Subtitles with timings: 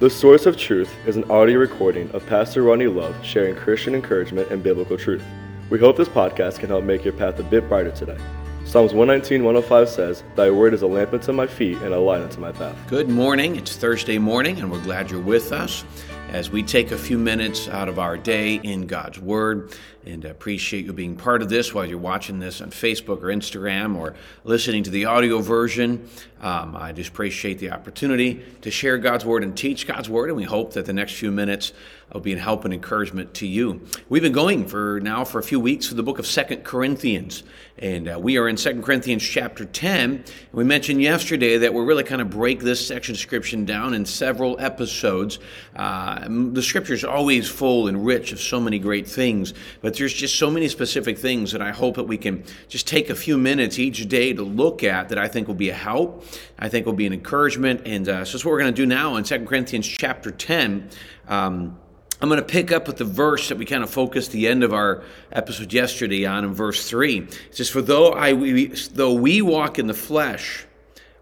[0.00, 4.50] The Source of Truth is an audio recording of Pastor Ronnie Love sharing Christian encouragement
[4.50, 5.22] and biblical truth.
[5.68, 8.16] We hope this podcast can help make your path a bit brighter today.
[8.64, 12.22] Psalms 119, 105 says, Thy word is a lamp unto my feet and a light
[12.22, 12.74] unto my path.
[12.88, 13.56] Good morning.
[13.56, 15.84] It's Thursday morning, and we're glad you're with us
[16.30, 19.72] as we take a few minutes out of our day in God's Word.
[20.06, 23.26] And I appreciate you being part of this while you're watching this on Facebook or
[23.26, 24.14] Instagram or
[24.44, 26.08] listening to the audio version.
[26.40, 30.36] Um, I just appreciate the opportunity to share God's Word and teach God's Word, and
[30.36, 31.72] we hope that the next few minutes
[32.12, 33.80] will be a help and encouragement to you.
[34.08, 37.42] We've been going for now for a few weeks through the book of Second Corinthians,
[37.78, 40.24] and uh, we are in Second Corinthians chapter 10.
[40.52, 44.04] We mentioned yesterday that we're really kind of break this section of Scripture down in
[44.04, 45.38] several episodes.
[45.76, 50.12] Uh, the Scripture is always full and rich of so many great things, but there's
[50.12, 53.38] just so many specific things that I hope that we can just take a few
[53.38, 56.24] minutes each day to look at that I think will be a help,
[56.58, 58.86] I think will be an encouragement, and uh, so that's what we're going to do
[58.86, 60.90] now in Second Corinthians chapter 10.
[61.28, 61.78] Um,
[62.22, 64.62] I'm going to pick up with the verse that we kind of focused the end
[64.62, 67.18] of our episode yesterday on in verse 3.
[67.18, 70.66] It says, For though, I, we, though we walk in the flesh,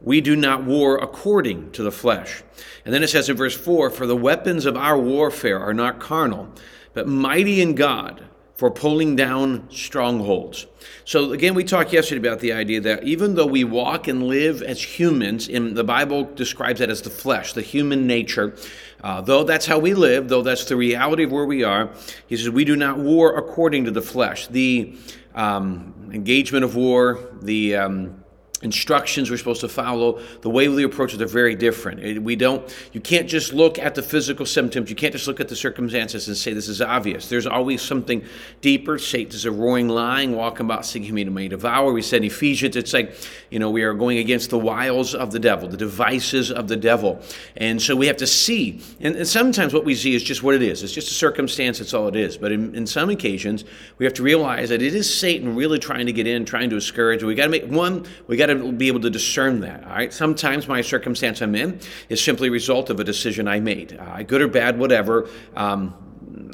[0.01, 2.43] we do not war according to the flesh.
[2.85, 6.01] And then it says in verse 4 For the weapons of our warfare are not
[6.01, 6.49] carnal,
[6.95, 8.25] but mighty in God
[8.59, 10.67] for pulling down strongholds.
[11.05, 14.63] So again, we talked yesterday about the idea that even though we walk and live
[14.63, 18.57] as humans, in the Bible describes that as the flesh, the human nature.
[19.01, 21.91] Uh, though that's how we live, though that's the reality of where we are,
[22.27, 24.49] he says we do not war according to the flesh.
[24.49, 24.99] The
[25.37, 28.25] um, engagement of war, the um,
[28.63, 30.21] instructions we're supposed to follow.
[30.41, 32.23] The way we approach it are very different.
[32.23, 34.91] We don't you can't just look at the physical symptoms.
[34.91, 37.29] You can't just look at the circumstances and say this is obvious.
[37.29, 38.25] There's always something
[38.61, 38.99] deeper.
[38.99, 41.93] Satan is a roaring lion walking about seeking me to may devour.
[41.93, 43.15] We said in ephesians it's like
[43.51, 46.77] you know we are going against the wiles of the devil the devices of the
[46.77, 47.21] devil.
[47.57, 48.81] And so we have to see.
[49.01, 50.83] And, and sometimes what we see is just what it is.
[50.83, 51.79] It's just a circumstance.
[51.79, 52.37] That's all it is.
[52.37, 53.65] But in, in some occasions
[53.99, 56.77] we have to realize that it is satan really trying to get in trying to
[56.77, 57.23] discourage.
[57.23, 59.85] We got to make one we got to be able to discern that.
[59.85, 60.13] All right.
[60.13, 64.23] Sometimes my circumstance I'm in is simply a result of a decision I made, uh,
[64.23, 65.29] good or bad, whatever.
[65.55, 65.95] Um,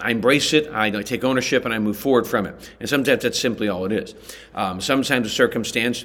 [0.00, 2.71] I embrace it, I, I, take ownership, and I move forward from it.
[2.81, 4.15] And sometimes that's simply all it is.
[4.55, 6.05] Um, sometimes a circumstance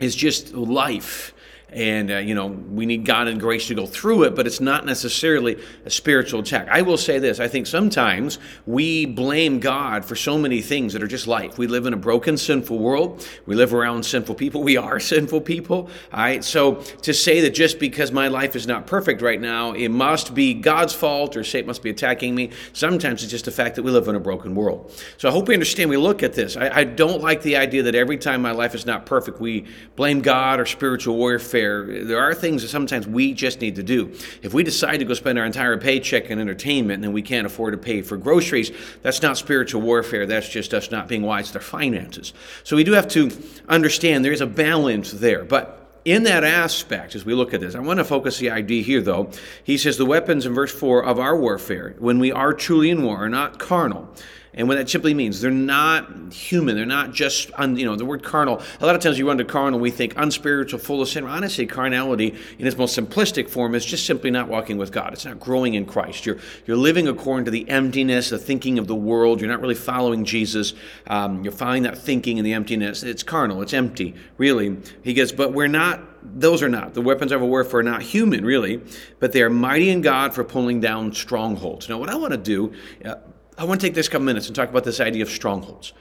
[0.00, 1.32] is just life
[1.70, 4.60] and uh, you know we need god and grace to go through it but it's
[4.60, 10.04] not necessarily a spiritual attack i will say this i think sometimes we blame god
[10.04, 11.58] for so many things that are just life.
[11.58, 13.26] We live in a broken sinful world.
[13.46, 14.62] We live around sinful people.
[14.62, 16.44] We are sinful people all right?
[16.44, 20.34] So to say that just because my life is not perfect right now it must
[20.34, 23.82] be god's fault or satan must be attacking me sometimes it's just the fact that
[23.82, 24.92] we live in a broken world.
[25.16, 26.56] So i hope we understand we look at this.
[26.56, 29.66] I, I don't like the idea that every time my life is not perfect we
[29.96, 34.12] blame god or spiritual warfare there are things that sometimes we just need to do.
[34.42, 37.46] If we decide to go spend our entire paycheck in entertainment and then we can't
[37.46, 38.70] afford to pay for groceries,
[39.02, 40.26] that's not spiritual warfare.
[40.26, 42.32] That's just us not being wise with our finances.
[42.64, 43.30] So we do have to
[43.68, 45.44] understand there is a balance there.
[45.44, 48.82] But in that aspect, as we look at this, I want to focus the idea
[48.82, 49.30] here, though.
[49.64, 53.02] He says, The weapons in verse 4 of our warfare, when we are truly in
[53.02, 54.08] war, are not carnal
[54.56, 56.76] and what that simply means, they're not human.
[56.76, 58.62] They're not just, un, you know, the word carnal.
[58.80, 61.24] A lot of times you run to carnal, we think unspiritual, full of sin.
[61.24, 65.12] Honestly, carnality in its most simplistic form is just simply not walking with God.
[65.12, 66.24] It's not growing in Christ.
[66.24, 69.42] You're, you're living according to the emptiness, the thinking of the world.
[69.42, 70.72] You're not really following Jesus.
[71.06, 73.02] Um, you're following that thinking in the emptiness.
[73.02, 73.60] It's carnal.
[73.60, 74.78] It's empty, really.
[75.02, 76.00] He goes, but we're not
[76.34, 76.92] those are not.
[76.94, 78.82] The weapons of our warfare are not human, really,
[79.20, 81.88] but they are mighty in God for pulling down strongholds.
[81.88, 82.72] Now, what I want to do,
[83.04, 83.14] uh,
[83.58, 85.92] I want to take this couple minutes and talk about this idea of strongholds.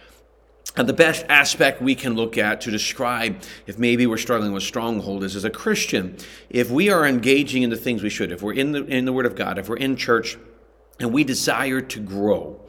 [0.78, 4.64] And the best aspect we can look at to describe if maybe we're struggling with
[4.64, 6.18] stronghold is as a Christian,
[6.50, 9.14] if we are engaging in the things we should, if we're in the, in the
[9.14, 10.38] Word of God, if we're in church,
[11.00, 12.60] and we desire to grow,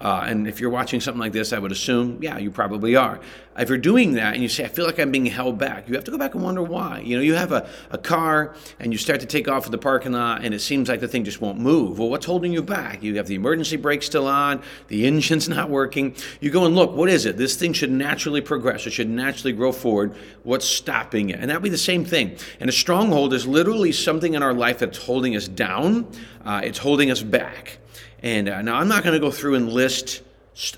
[0.00, 3.20] uh, and if you're watching something like this, I would assume, yeah, you probably are.
[3.58, 5.94] If you're doing that and you say, I feel like I'm being held back, you
[5.94, 7.00] have to go back and wonder why.
[7.00, 9.78] You know, you have a, a car and you start to take off in the
[9.78, 11.98] parking lot and it seems like the thing just won't move.
[11.98, 13.02] Well, what's holding you back?
[13.02, 16.16] You have the emergency brake still on, the engine's not working.
[16.40, 17.36] You go and look, what is it?
[17.36, 20.14] This thing should naturally progress, it should naturally grow forward.
[20.44, 21.40] What's stopping it?
[21.40, 22.38] And that'd be the same thing.
[22.58, 26.10] And a stronghold is literally something in our life that's holding us down,
[26.46, 27.80] uh, it's holding us back.
[28.22, 30.22] And uh, now I'm not going to go through and list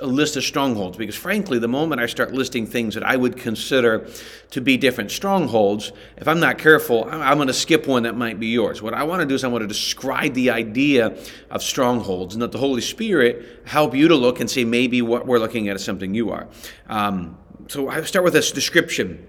[0.01, 3.37] a list of strongholds because frankly the moment i start listing things that i would
[3.37, 4.07] consider
[4.51, 8.39] to be different strongholds if i'm not careful i'm going to skip one that might
[8.39, 8.81] be yours.
[8.81, 11.17] What i want to do is i want to describe the idea
[11.51, 15.27] of strongholds and let the holy spirit help you to look and say maybe what
[15.27, 16.49] we're looking at is something you are.
[16.87, 19.27] Um, so i start with this description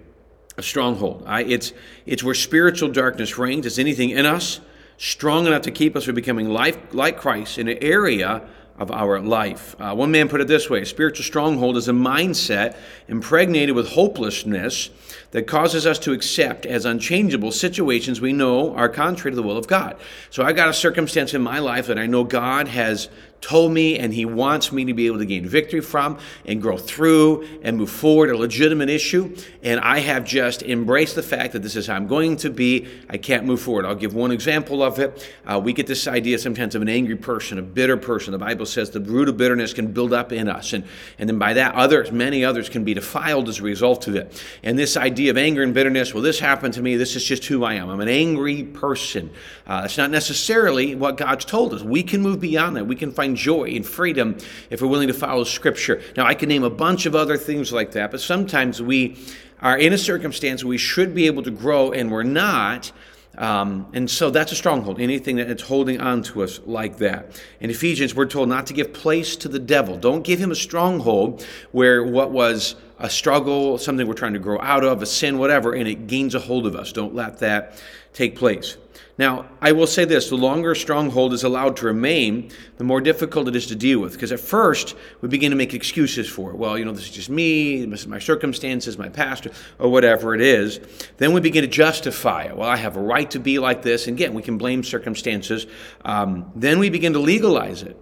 [0.57, 1.24] of stronghold.
[1.25, 1.74] I, it's,
[2.06, 3.65] it's where spiritual darkness reigns.
[3.65, 4.60] It's anything in us
[4.97, 8.41] strong enough to keep us from becoming life, like Christ in an area
[8.77, 9.75] of our life.
[9.79, 12.75] Uh, one man put it this way a spiritual stronghold is a mindset
[13.07, 14.89] impregnated with hopelessness
[15.31, 19.57] that causes us to accept as unchangeable situations we know are contrary to the will
[19.57, 19.97] of God.
[20.29, 23.09] So I got a circumstance in my life that I know God has
[23.43, 26.77] told me and he wants me to be able to gain victory from and grow
[26.77, 29.35] through and move forward a legitimate issue.
[29.61, 32.87] And i have just embraced the fact that this is how i'm going to be.
[33.09, 33.85] I can't move forward.
[33.85, 35.29] I'll give one example of it.
[35.45, 38.31] Uh, we get this idea sometimes of an angry person a bitter person.
[38.31, 40.71] The bible says the root of bitterness can build up in us.
[40.71, 40.85] And,
[41.19, 44.41] and then by that others many others can be defiled as a result of it.
[44.63, 46.95] And this idea of anger and bitterness well this happened to me.
[46.95, 47.89] This is just who i am.
[47.89, 49.31] I'm an angry person.
[49.67, 51.83] Uh, it's not necessarily what god's told us.
[51.83, 52.87] We can move beyond that.
[52.87, 54.38] We can find joy and freedom
[54.69, 56.01] if we're willing to follow Scripture.
[56.15, 59.18] Now, I can name a bunch of other things like that, but sometimes we
[59.62, 62.91] are in a circumstance where we should be able to grow and we're not.
[63.38, 67.41] Um, and so that's a stronghold, anything that's holding on to us like that.
[67.59, 69.97] In Ephesians, we're told not to give place to the devil.
[69.97, 74.59] Don't give him a stronghold where what was a struggle, something we're trying to grow
[74.62, 76.91] out of, a sin, whatever, and it gains a hold of us.
[76.91, 77.81] Don't let that
[78.13, 78.77] take place.
[79.18, 83.00] Now, I will say this the longer a stronghold is allowed to remain, the more
[83.00, 84.13] difficult it is to deal with.
[84.13, 86.57] Because at first, we begin to make excuses for it.
[86.57, 90.33] Well, you know, this is just me, this is my circumstances, my past, or whatever
[90.33, 90.80] it is.
[91.18, 92.57] Then we begin to justify it.
[92.57, 94.07] Well, I have a right to be like this.
[94.07, 95.68] And again, we can blame circumstances.
[96.04, 98.00] Um, then we begin to legalize it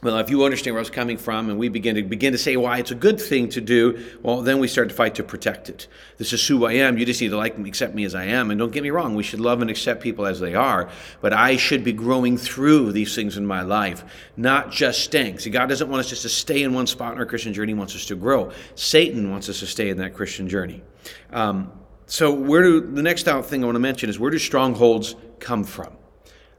[0.00, 2.38] well, if you understand where I was coming from, and we begin to begin to
[2.38, 5.24] say why it's a good thing to do, well, then we start to fight to
[5.24, 5.88] protect it.
[6.18, 6.98] This is who I am.
[6.98, 8.52] You just need to like me, accept me as I am.
[8.52, 10.88] And don't get me wrong, we should love and accept people as they are.
[11.20, 14.04] But I should be growing through these things in my life,
[14.36, 15.40] not just staying.
[15.40, 17.72] See, God doesn't want us just to stay in one spot in our Christian journey.
[17.72, 18.52] He wants us to grow.
[18.76, 20.80] Satan wants us to stay in that Christian journey.
[21.32, 21.72] Um,
[22.06, 25.64] so, where do the next thing I want to mention is where do strongholds come
[25.64, 25.97] from?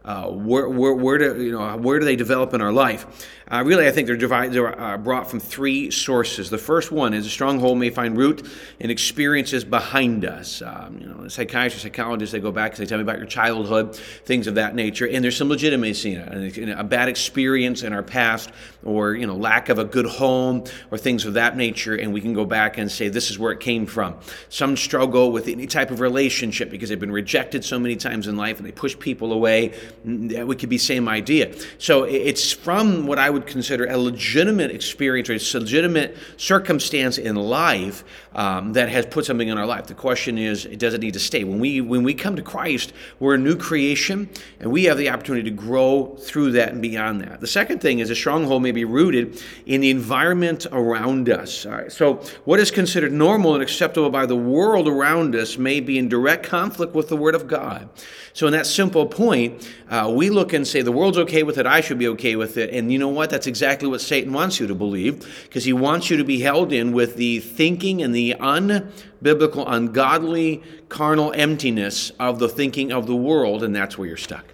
[0.09, 3.29] Uh, where, where, where, do you know where do they develop in our life?
[3.51, 6.49] Uh, really, I think they're, divided, they're uh, brought from three sources.
[6.49, 8.47] The first one is a stronghold may find root
[8.79, 10.63] in experiences behind us.
[10.63, 13.95] Um, you know, psychiatrists, psychologists, they go back and they tell me about your childhood,
[13.95, 16.69] things of that nature, and there's some legitimacy in it.
[16.69, 18.49] A bad experience in our past,
[18.83, 22.21] or you know, lack of a good home, or things of that nature, and we
[22.21, 24.15] can go back and say this is where it came from.
[24.49, 28.37] Some struggle with any type of relationship because they've been rejected so many times in
[28.37, 29.73] life, and they push people away.
[30.05, 31.55] We could be same idea.
[31.79, 37.17] So it's from what I would would consider a legitimate experience or a legitimate circumstance
[37.17, 38.03] in life
[38.33, 39.87] um, that has put something in our life.
[39.87, 41.43] The question is, does it need to stay?
[41.43, 44.29] When we when we come to Christ, we're a new creation,
[44.59, 47.39] and we have the opportunity to grow through that and beyond that.
[47.39, 51.65] The second thing is a stronghold may be rooted in the environment around us.
[51.89, 56.07] so, what is considered normal and acceptable by the world around us may be in
[56.07, 57.89] direct conflict with the Word of God.
[58.33, 61.65] So, in that simple point, uh, we look and say, the world's okay with it,
[61.65, 62.69] I should be okay with it.
[62.71, 63.31] And you know what?
[63.31, 66.71] That's exactly what Satan wants you to believe, because he wants you to be held
[66.71, 73.15] in with the thinking and the unbiblical, ungodly, carnal emptiness of the thinking of the
[73.15, 74.45] world, and that's where you're stuck.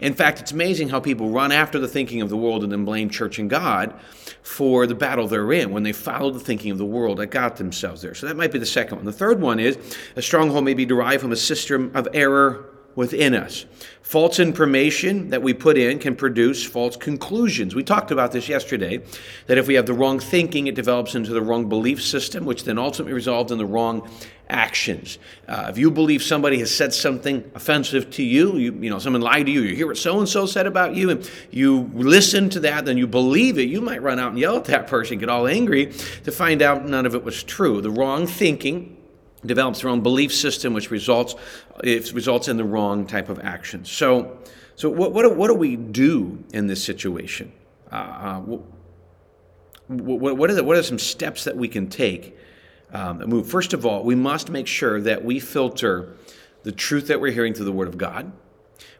[0.00, 2.84] In fact, it's amazing how people run after the thinking of the world and then
[2.84, 3.94] blame church and God
[4.42, 7.56] for the battle they're in when they follow the thinking of the world that got
[7.56, 8.14] themselves there.
[8.14, 9.04] So that might be the second one.
[9.06, 9.78] The third one is
[10.16, 12.66] a stronghold may be derived from a system of error
[12.96, 13.66] within us.
[14.02, 17.74] False information that we put in can produce false conclusions.
[17.74, 19.00] We talked about this yesterday
[19.46, 22.64] that if we have the wrong thinking, it develops into the wrong belief system, which
[22.64, 24.08] then ultimately results in the wrong
[24.48, 25.18] actions.
[25.48, 29.22] Uh, if you believe somebody has said something offensive to you, you, you know, someone
[29.22, 32.50] lied to you, you hear what so and so said about you, and you listen
[32.50, 35.18] to that, then you believe it, you might run out and yell at that person,
[35.18, 35.86] get all angry
[36.24, 37.80] to find out none of it was true.
[37.80, 38.96] The wrong thinking
[39.46, 41.34] develops their own belief system, which results
[41.82, 43.84] it results in the wrong type of action.
[43.84, 44.38] So,
[44.76, 47.52] so what what do, what do we do in this situation?
[47.90, 48.40] Uh, uh,
[49.88, 52.36] what, what, are what are some steps that we can take?
[52.94, 53.48] Um, move.
[53.48, 56.14] First of all, we must make sure that we filter
[56.62, 58.32] the truth that we're hearing through the Word of God.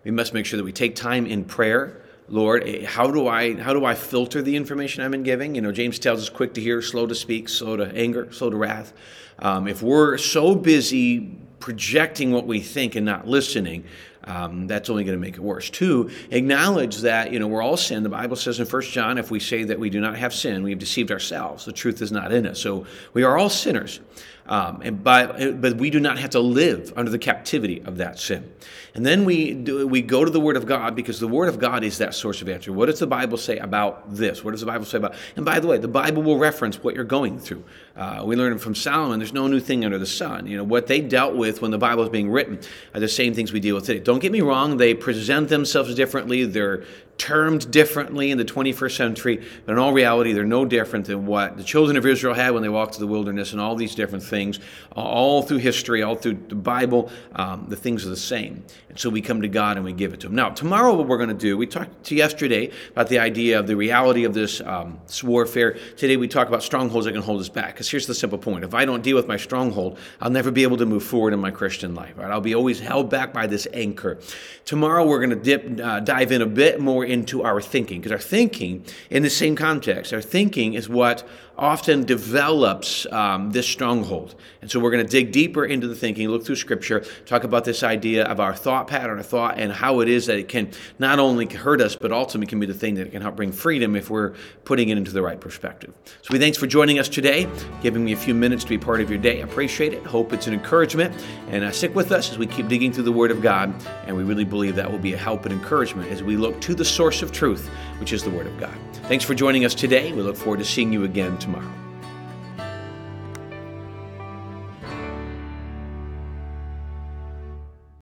[0.03, 2.03] We must make sure that we take time in prayer.
[2.29, 5.55] Lord, eh, how do I how do I filter the information I've been giving?
[5.55, 8.51] You know, James tells us quick to hear, slow to speak, slow to anger, slow
[8.51, 8.93] to wrath.
[9.39, 13.83] Um, if we're so busy projecting what we think and not listening,
[14.25, 15.71] um, that's only going to make it worse.
[15.71, 18.03] Two, acknowledge that you know we're all sin.
[18.03, 20.63] The Bible says in 1 John, if we say that we do not have sin,
[20.63, 21.65] we have deceived ourselves.
[21.65, 22.61] The truth is not in us.
[22.61, 24.01] So we are all sinners.
[24.47, 28.19] Um, and by, but we do not have to live under the captivity of that
[28.19, 28.53] sin.
[28.95, 31.59] And then we do, we go to the Word of God because the Word of
[31.59, 32.71] God is that source of answer.
[32.71, 34.45] What does the Bible say about this?
[34.45, 35.15] What does the Bible say about?
[35.37, 37.65] And by the way, the Bible will reference what you're going through.
[37.97, 39.19] Uh, we learned from Solomon.
[39.19, 40.47] There's no new thing under the sun.
[40.47, 42.61] You know what they dealt with when the Bible was being written
[42.93, 44.01] are the same things we deal with today.
[44.01, 46.45] Don't get me wrong; they present themselves differently.
[46.45, 46.85] They're
[47.19, 51.57] termed differently in the 21st century, but in all reality, they're no different than what
[51.57, 54.25] the children of Israel had when they walked to the wilderness and all these different
[54.25, 54.59] things.
[54.93, 58.65] All through history, all through the Bible, um, the things are the same.
[58.89, 60.35] And so we come to God and we give it to Him.
[60.35, 63.67] Now, tomorrow, what we're going to do, we talked to yesterday about the idea of
[63.67, 65.79] the reality of this, um, this warfare.
[65.97, 67.75] Today, we talk about strongholds that can hold us back.
[67.75, 70.63] Because here's the simple point if I don't deal with my stronghold, I'll never be
[70.63, 72.15] able to move forward in my Christian life.
[72.17, 72.31] Right?
[72.31, 74.19] I'll be always held back by this anchor.
[74.65, 78.13] Tomorrow, we're going to dip, uh, dive in a bit more into our thinking, because
[78.13, 84.35] our thinking, in the same context, our thinking is what often develops um, this stronghold.
[84.61, 87.65] And so we're going to dig deeper into the thinking, look through Scripture, talk about
[87.65, 90.71] this idea of our thought pattern, our thought, and how it is that it can
[90.99, 93.95] not only hurt us, but ultimately can be the thing that can help bring freedom
[93.95, 94.35] if we're
[94.65, 95.95] putting it into the right perspective.
[96.23, 97.49] So we thanks for joining us today,
[97.83, 99.41] giving me a few minutes to be part of your day.
[99.41, 100.05] I appreciate it.
[100.05, 101.15] Hope it's an encouragement.
[101.51, 103.73] And uh, stick with us as we keep digging through the Word of God.
[104.07, 106.75] And we really believe that will be a help and encouragement as we look to
[106.75, 108.77] the source of truth, which is the Word of God.
[109.09, 110.13] Thanks for joining us today.
[110.13, 111.84] We look forward to seeing you again tomorrow.